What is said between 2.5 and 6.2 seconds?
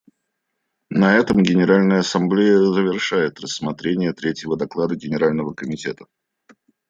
завершает рассмотрение третьего доклада Генерального комитета.